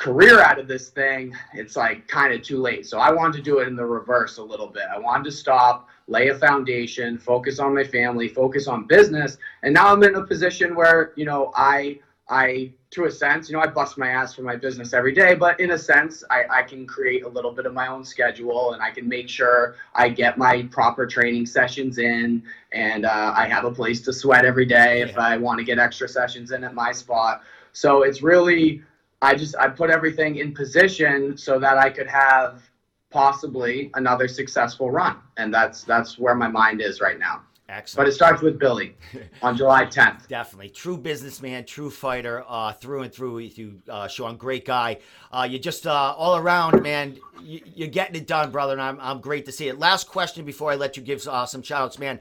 career 0.00 0.40
out 0.40 0.58
of 0.58 0.66
this 0.66 0.88
thing, 0.88 1.36
it's 1.52 1.76
like 1.76 2.08
kind 2.08 2.32
of 2.32 2.42
too 2.42 2.56
late. 2.56 2.86
So 2.86 2.98
I 2.98 3.12
wanted 3.12 3.36
to 3.36 3.42
do 3.42 3.58
it 3.58 3.68
in 3.68 3.76
the 3.76 3.84
reverse 3.84 4.38
a 4.38 4.42
little 4.42 4.66
bit. 4.66 4.84
I 4.92 4.98
wanted 4.98 5.24
to 5.24 5.32
stop, 5.32 5.88
lay 6.10 6.28
a 6.28 6.38
foundation, 6.38 7.16
focus 7.16 7.58
on 7.58 7.74
my 7.74 7.84
family, 7.84 8.28
focus 8.28 8.66
on 8.66 8.86
business. 8.86 9.38
And 9.62 9.72
now 9.72 9.92
I'm 9.92 10.02
in 10.02 10.16
a 10.16 10.26
position 10.26 10.74
where, 10.74 11.12
you 11.16 11.24
know, 11.24 11.52
I 11.54 12.00
I, 12.30 12.70
to 12.92 13.06
a 13.06 13.10
sense, 13.10 13.50
you 13.50 13.56
know, 13.56 13.62
I 13.62 13.66
bust 13.66 13.98
my 13.98 14.08
ass 14.08 14.34
for 14.34 14.42
my 14.42 14.54
business 14.54 14.92
every 14.94 15.12
day, 15.12 15.34
but 15.34 15.58
in 15.58 15.72
a 15.72 15.78
sense, 15.78 16.22
I, 16.30 16.44
I 16.48 16.62
can 16.62 16.86
create 16.86 17.24
a 17.24 17.28
little 17.28 17.50
bit 17.50 17.66
of 17.66 17.74
my 17.74 17.88
own 17.88 18.04
schedule 18.04 18.72
and 18.72 18.80
I 18.80 18.92
can 18.92 19.08
make 19.08 19.28
sure 19.28 19.74
I 19.96 20.10
get 20.10 20.38
my 20.38 20.62
proper 20.70 21.08
training 21.08 21.46
sessions 21.46 21.98
in 21.98 22.44
and 22.72 23.04
uh, 23.04 23.34
I 23.36 23.48
have 23.48 23.64
a 23.64 23.70
place 23.72 24.00
to 24.02 24.12
sweat 24.12 24.44
every 24.44 24.64
day 24.64 25.02
if 25.02 25.18
I 25.18 25.36
want 25.38 25.58
to 25.58 25.64
get 25.64 25.80
extra 25.80 26.08
sessions 26.08 26.52
in 26.52 26.62
at 26.62 26.72
my 26.72 26.92
spot. 26.92 27.42
So 27.72 28.02
it's 28.02 28.22
really, 28.22 28.82
I 29.20 29.34
just, 29.34 29.56
I 29.56 29.68
put 29.68 29.90
everything 29.90 30.36
in 30.36 30.54
position 30.54 31.36
so 31.36 31.58
that 31.58 31.78
I 31.78 31.90
could 31.90 32.06
have 32.06 32.69
possibly 33.10 33.90
another 33.94 34.28
successful 34.28 34.90
run. 34.90 35.16
And 35.36 35.52
that's, 35.52 35.84
that's 35.84 36.18
where 36.18 36.34
my 36.34 36.48
mind 36.48 36.80
is 36.80 37.00
right 37.00 37.18
now. 37.18 37.42
Excellent. 37.70 38.06
But 38.06 38.08
it 38.10 38.14
starts 38.14 38.42
with 38.42 38.58
Billy 38.58 38.96
on 39.42 39.56
July 39.56 39.84
10th. 39.84 40.26
Definitely. 40.26 40.70
True 40.70 40.96
businessman, 40.96 41.64
true 41.64 41.88
fighter, 41.88 42.44
uh, 42.48 42.72
through 42.72 43.02
and 43.02 43.12
through 43.12 43.34
with 43.34 43.58
you, 43.58 43.80
uh, 43.88 44.08
Sean. 44.08 44.36
Great 44.36 44.64
guy. 44.64 44.98
Uh, 45.30 45.46
you're 45.48 45.60
just 45.60 45.86
uh, 45.86 45.92
all 45.92 46.36
around, 46.36 46.82
man. 46.82 47.16
You, 47.40 47.60
you're 47.64 47.88
getting 47.88 48.16
it 48.16 48.26
done, 48.26 48.50
brother, 48.50 48.72
and 48.72 48.82
I'm, 48.82 48.98
I'm 49.00 49.20
great 49.20 49.46
to 49.46 49.52
see 49.52 49.68
it. 49.68 49.78
Last 49.78 50.08
question 50.08 50.44
before 50.44 50.72
I 50.72 50.74
let 50.74 50.96
you 50.96 51.02
give 51.02 51.26
uh, 51.28 51.46
some 51.46 51.62
shout 51.62 51.82
outs, 51.82 51.98
man. 51.98 52.18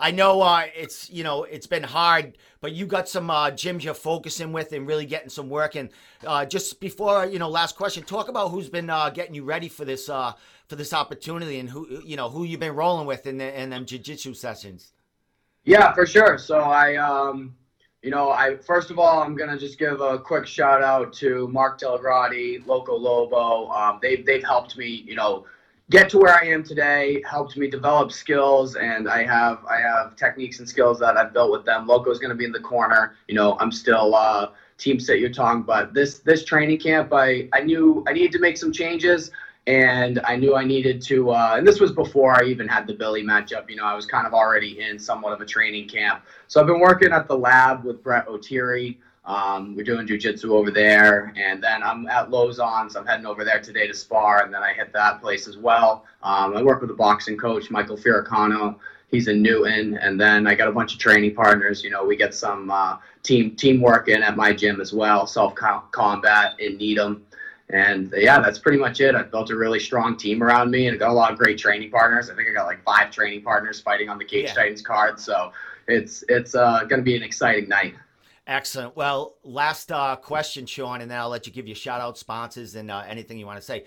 I 0.00 0.10
know 0.10 0.40
uh, 0.42 0.66
it's 0.76 1.10
you 1.10 1.24
know 1.24 1.44
it's 1.44 1.66
been 1.66 1.82
hard, 1.82 2.38
but 2.60 2.72
you 2.72 2.86
got 2.86 3.08
some 3.08 3.30
uh, 3.30 3.50
gyms 3.50 3.82
you're 3.82 3.94
focusing 3.94 4.52
with 4.52 4.72
and 4.72 4.86
really 4.86 5.06
getting 5.06 5.28
some 5.28 5.48
work. 5.48 5.74
And 5.74 5.90
uh, 6.26 6.44
just 6.44 6.80
before 6.80 7.26
you 7.26 7.38
know, 7.38 7.48
last 7.48 7.76
question, 7.76 8.04
talk 8.04 8.28
about 8.28 8.50
who's 8.50 8.68
been 8.68 8.90
uh, 8.90 9.10
getting 9.10 9.34
you 9.34 9.44
ready 9.44 9.68
for 9.68 9.84
this 9.84 10.08
uh, 10.08 10.32
for 10.68 10.76
this 10.76 10.92
opportunity 10.92 11.58
and 11.58 11.68
who 11.68 12.00
you 12.04 12.16
know 12.16 12.28
who 12.28 12.44
you've 12.44 12.60
been 12.60 12.74
rolling 12.74 13.06
with 13.06 13.26
in 13.26 13.38
the, 13.38 13.60
in 13.60 13.70
them 13.70 13.86
jiu-jitsu 13.86 14.34
sessions. 14.34 14.92
Yeah, 15.64 15.92
for 15.92 16.06
sure. 16.06 16.38
So 16.38 16.60
I, 16.60 16.96
um, 16.96 17.54
you 18.02 18.10
know, 18.10 18.30
I 18.30 18.56
first 18.56 18.90
of 18.90 18.98
all, 18.98 19.22
I'm 19.22 19.34
gonna 19.34 19.58
just 19.58 19.78
give 19.78 20.00
a 20.00 20.18
quick 20.18 20.46
shout 20.46 20.82
out 20.82 21.12
to 21.14 21.48
Mark 21.48 21.80
DellaGrotte, 21.80 22.66
Loco 22.66 22.96
Lobo. 22.96 23.68
Um, 23.70 23.98
they've 24.00 24.24
they've 24.24 24.44
helped 24.44 24.78
me, 24.78 24.86
you 24.86 25.16
know, 25.16 25.44
get 25.90 26.10
to 26.10 26.18
where 26.18 26.34
I 26.34 26.46
am 26.46 26.62
today. 26.62 27.22
Helped 27.28 27.56
me 27.56 27.68
develop 27.68 28.12
skills, 28.12 28.76
and 28.76 29.08
I 29.08 29.24
have 29.24 29.64
I 29.68 29.80
have 29.80 30.16
techniques 30.16 30.58
and 30.58 30.68
skills 30.68 30.98
that 31.00 31.16
I've 31.16 31.32
built 31.32 31.50
with 31.50 31.64
them. 31.64 31.86
Loco's 31.86 32.18
gonna 32.18 32.34
be 32.34 32.44
in 32.44 32.52
the 32.52 32.60
corner. 32.60 33.16
You 33.26 33.34
know, 33.34 33.56
I'm 33.60 33.72
still 33.72 34.14
uh, 34.14 34.50
team 34.76 34.98
Sityodtong, 34.98 35.66
but 35.66 35.94
this 35.94 36.18
this 36.20 36.44
training 36.44 36.78
camp, 36.78 37.12
I 37.12 37.48
I 37.52 37.60
knew 37.60 38.04
I 38.06 38.12
needed 38.12 38.32
to 38.32 38.38
make 38.38 38.56
some 38.56 38.72
changes 38.72 39.30
and 39.68 40.18
I 40.24 40.34
knew 40.34 40.56
I 40.56 40.64
needed 40.64 41.02
to. 41.02 41.30
Uh, 41.30 41.54
and 41.58 41.66
this 41.66 41.78
was 41.78 41.92
before 41.92 42.32
I 42.34 42.46
even 42.46 42.66
had 42.66 42.86
the 42.86 42.94
Billy 42.94 43.22
matchup. 43.22 43.68
You 43.68 43.76
know, 43.76 43.84
I 43.84 43.94
was 43.94 44.06
kind 44.06 44.26
of 44.26 44.32
already 44.32 44.80
in 44.80 44.98
somewhat 44.98 45.34
of 45.34 45.42
a 45.42 45.44
training 45.44 45.88
camp. 45.88 46.22
So 46.46 46.58
I've 46.58 46.66
been 46.66 46.80
working 46.80 47.12
at 47.12 47.28
the 47.28 47.36
lab 47.36 47.84
with 47.84 48.02
Brett 48.02 48.26
O'Teary. 48.28 48.98
Um, 49.28 49.76
we're 49.76 49.84
doing 49.84 50.06
jujitsu 50.06 50.46
over 50.50 50.70
there, 50.70 51.34
and 51.36 51.62
then 51.62 51.82
I'm 51.82 52.08
at 52.08 52.30
Lauzon's. 52.30 52.96
I'm 52.96 53.04
heading 53.04 53.26
over 53.26 53.44
there 53.44 53.60
today 53.60 53.86
to 53.86 53.92
spar, 53.92 54.42
and 54.42 54.52
then 54.52 54.62
I 54.62 54.72
hit 54.72 54.90
that 54.94 55.20
place 55.20 55.46
as 55.46 55.58
well. 55.58 56.06
Um, 56.22 56.56
I 56.56 56.62
work 56.62 56.80
with 56.80 56.90
a 56.90 56.94
boxing 56.94 57.36
coach, 57.36 57.70
Michael 57.70 57.98
Firicano. 57.98 58.76
He's 59.10 59.28
in 59.28 59.42
Newton, 59.42 59.98
and 59.98 60.18
then 60.18 60.46
I 60.46 60.54
got 60.54 60.68
a 60.68 60.72
bunch 60.72 60.94
of 60.94 60.98
training 60.98 61.34
partners. 61.34 61.84
You 61.84 61.90
know, 61.90 62.06
we 62.06 62.16
get 62.16 62.34
some 62.34 62.70
uh, 62.70 62.96
team 63.22 63.54
teamwork 63.54 64.08
in 64.08 64.22
at 64.22 64.34
my 64.34 64.54
gym 64.54 64.80
as 64.80 64.94
well. 64.94 65.26
Self 65.26 65.54
combat 65.54 66.58
in 66.58 66.78
Needham. 66.78 67.26
And 67.70 68.12
yeah, 68.16 68.40
that's 68.40 68.58
pretty 68.58 68.78
much 68.78 69.00
it. 69.00 69.14
I've 69.14 69.30
built 69.30 69.50
a 69.50 69.56
really 69.56 69.78
strong 69.78 70.16
team 70.16 70.42
around 70.42 70.70
me 70.70 70.86
and 70.86 70.94
I 70.94 70.98
got 70.98 71.10
a 71.10 71.12
lot 71.12 71.32
of 71.32 71.38
great 71.38 71.58
training 71.58 71.90
partners. 71.90 72.30
I 72.30 72.34
think 72.34 72.48
I 72.48 72.52
got 72.54 72.64
like 72.64 72.82
five 72.82 73.10
training 73.10 73.42
partners 73.42 73.78
fighting 73.78 74.08
on 74.08 74.16
the 74.16 74.24
Cage 74.24 74.46
Yeah. 74.46 74.54
Titans 74.54 74.80
card. 74.80 75.20
So 75.20 75.52
it's 75.86 76.24
it's 76.30 76.54
uh, 76.54 76.84
going 76.84 77.00
to 77.00 77.02
be 77.02 77.14
an 77.14 77.22
exciting 77.22 77.68
night. 77.68 77.94
Excellent. 78.48 78.96
Well, 78.96 79.34
last 79.44 79.92
uh, 79.92 80.16
question, 80.16 80.64
Sean, 80.64 81.02
and 81.02 81.10
then 81.10 81.18
I'll 81.18 81.28
let 81.28 81.46
you 81.46 81.52
give 81.52 81.66
your 81.66 81.76
shout 81.76 82.00
out 82.00 82.16
sponsors 82.16 82.74
and 82.76 82.90
uh, 82.90 83.04
anything 83.06 83.36
you 83.36 83.44
want 83.44 83.58
to 83.58 83.64
say. 83.64 83.84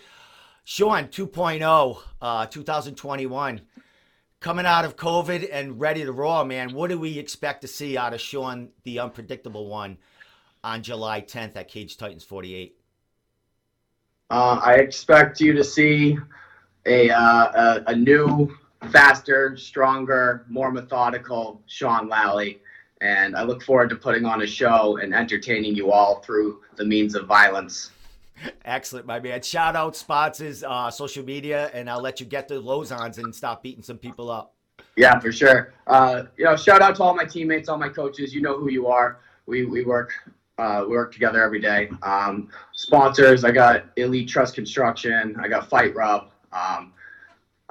Sean 0.64 1.08
2.0, 1.08 1.98
uh, 2.22 2.46
2021, 2.46 3.62
coming 4.40 4.66
out 4.68 4.86
of 4.86 4.96
COVID 4.96 5.50
and 5.52 5.82
ready 5.82 6.04
to 6.04 6.12
roar, 6.12 6.46
man. 6.46 6.74
What 6.74 6.92
do 6.92 7.00
we 7.00 7.18
expect 7.18 7.62
to 7.62 7.68
see 7.68 7.98
out 7.98 8.14
of 8.14 8.22
Sean, 8.22 8.70
the 8.84 9.00
unpredictable 9.00 9.68
one, 9.68 9.98
on 10.64 10.84
July 10.84 11.22
10th 11.22 11.56
at 11.56 11.68
Cage 11.68 11.98
Titans 11.98 12.24
48? 12.24 12.78
Uh, 14.30 14.62
I 14.64 14.76
expect 14.76 15.42
you 15.42 15.54
to 15.54 15.64
see 15.64 16.20
a, 16.86 17.10
uh, 17.10 17.82
a 17.88 17.92
a 17.92 17.96
new, 17.96 18.56
faster, 18.92 19.58
stronger, 19.58 20.46
more 20.48 20.72
methodical 20.72 21.64
Sean 21.66 22.08
Lally. 22.08 22.62
And 23.02 23.36
I 23.36 23.44
look 23.44 23.64
forward 23.64 23.90
to 23.90 23.96
putting 23.96 24.26
on 24.26 24.44
a 24.44 24.48
show 24.48 24.98
and 24.98 25.14
entertaining 25.14 25.76
you 25.76 25.92
all 25.92 26.22
through 26.22 26.62
the 26.76 26.86
means 26.86 27.16
of 27.16 27.26
violence. 27.26 27.92
Excellent, 28.66 29.06
my 29.06 29.20
man. 29.20 29.42
Shout 29.42 29.76
out 29.76 29.96
sponsors, 29.96 30.64
uh, 30.64 30.90
social 30.90 31.24
media, 31.24 31.70
and 31.74 31.90
I'll 31.90 32.02
let 32.02 32.20
you 32.20 32.26
get 32.26 32.48
the 32.48 32.56
Lauzons 32.56 33.18
and 33.18 33.34
stop 33.34 33.64
beating 33.64 33.84
some 33.84 33.98
people 33.98 34.30
up. 34.32 34.56
Yeah, 34.96 35.20
for 35.20 35.32
sure. 35.32 35.74
Uh, 35.88 36.24
you 36.38 36.46
know, 36.46 36.56
shout 36.56 36.82
out 36.82 36.96
to 36.96 37.04
all 37.04 37.16
my 37.16 37.26
teammates, 37.26 37.70
all 37.70 37.78
my 37.78 37.90
coaches. 37.90 38.34
You 38.34 38.42
know 38.42 38.58
who 38.58 38.70
you 38.70 38.88
are. 38.88 39.20
We 39.46 39.66
we 39.66 39.84
work 39.84 40.12
uh, 40.58 40.86
we 40.88 40.96
work 40.96 41.14
together 41.14 41.42
every 41.42 41.60
day. 41.60 41.90
Um, 42.04 42.50
sponsors, 42.74 43.44
I 43.44 43.52
got 43.52 43.86
Elite 43.98 44.28
Trust 44.28 44.56
Construction. 44.56 45.36
I 45.40 45.48
got 45.48 45.70
Fight 45.70 45.96
Rub. 45.96 46.32
Um, 46.54 46.94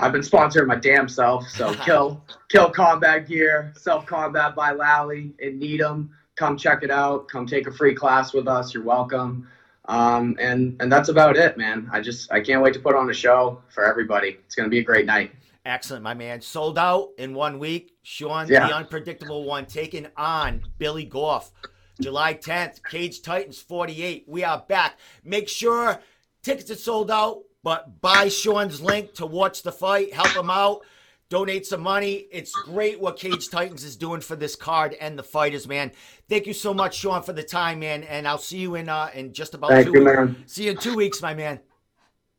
I've 0.00 0.12
been 0.12 0.22
sponsoring 0.22 0.66
my 0.66 0.76
damn 0.76 1.08
self. 1.08 1.48
So 1.48 1.74
kill 1.84 2.24
kill 2.48 2.70
combat 2.70 3.28
gear, 3.28 3.72
self 3.76 4.06
combat 4.06 4.54
by 4.54 4.72
Lally 4.72 5.34
in 5.38 5.58
Needham. 5.58 6.10
Come 6.36 6.56
check 6.56 6.82
it 6.82 6.90
out. 6.90 7.28
Come 7.28 7.46
take 7.46 7.66
a 7.66 7.72
free 7.72 7.94
class 7.94 8.32
with 8.32 8.48
us. 8.48 8.72
You're 8.72 8.82
welcome. 8.82 9.46
Um, 9.86 10.36
and 10.40 10.76
and 10.80 10.90
that's 10.90 11.08
about 11.10 11.36
it, 11.36 11.58
man. 11.58 11.88
I 11.92 12.00
just 12.00 12.32
I 12.32 12.40
can't 12.40 12.62
wait 12.62 12.74
to 12.74 12.80
put 12.80 12.94
on 12.94 13.10
a 13.10 13.14
show 13.14 13.60
for 13.68 13.84
everybody. 13.84 14.38
It's 14.46 14.54
gonna 14.54 14.68
be 14.68 14.78
a 14.78 14.84
great 14.84 15.04
night. 15.06 15.32
Excellent, 15.66 16.02
my 16.02 16.14
man. 16.14 16.40
Sold 16.40 16.78
out 16.78 17.10
in 17.18 17.34
one 17.34 17.58
week. 17.58 17.92
Sean, 18.02 18.48
Yeah. 18.48 18.66
the 18.66 18.74
unpredictable 18.74 19.44
one, 19.44 19.66
taking 19.66 20.06
on 20.16 20.62
Billy 20.78 21.04
Goff. 21.04 21.52
July 22.00 22.32
10th, 22.32 22.82
Cage 22.82 23.20
Titans 23.20 23.58
48. 23.60 24.24
We 24.26 24.42
are 24.42 24.64
back. 24.66 24.98
Make 25.22 25.50
sure 25.50 26.00
tickets 26.42 26.70
are 26.70 26.76
sold 26.76 27.10
out, 27.10 27.42
but 27.62 28.00
buy 28.00 28.28
Sean's 28.28 28.80
link 28.80 29.14
to 29.14 29.26
watch 29.26 29.62
the 29.62 29.72
fight. 29.72 30.12
Help 30.12 30.28
him 30.28 30.50
out. 30.50 30.80
Donate 31.28 31.64
some 31.64 31.80
money. 31.80 32.26
It's 32.32 32.52
great 32.52 33.00
what 33.00 33.16
Cage 33.16 33.48
Titans 33.50 33.84
is 33.84 33.94
doing 33.94 34.20
for 34.20 34.34
this 34.34 34.56
card 34.56 34.96
and 35.00 35.16
the 35.16 35.22
fighters, 35.22 35.68
man. 35.68 35.92
Thank 36.28 36.46
you 36.46 36.52
so 36.52 36.74
much, 36.74 36.96
Sean, 36.96 37.22
for 37.22 37.32
the 37.32 37.42
time, 37.44 37.78
man. 37.80 38.02
And 38.02 38.26
I'll 38.26 38.38
see 38.38 38.58
you 38.58 38.74
in 38.74 38.88
uh 38.88 39.10
in 39.14 39.32
just 39.32 39.54
about 39.54 39.70
Thank 39.70 39.86
two 39.86 39.92
you, 39.92 40.04
weeks. 40.04 40.16
man. 40.16 40.44
See 40.46 40.64
you 40.64 40.72
in 40.72 40.76
two 40.76 40.96
weeks, 40.96 41.22
my 41.22 41.34
man. 41.34 41.60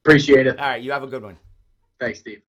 Appreciate 0.03 0.45
it. 0.47 0.59
All 0.59 0.67
right, 0.67 0.81
you 0.81 0.91
have 0.91 1.03
a 1.03 1.07
good 1.07 1.23
one. 1.23 1.37
Thanks, 1.99 2.19
Steve. 2.19 2.41